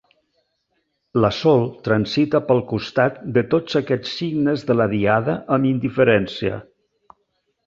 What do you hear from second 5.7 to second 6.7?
indiferència.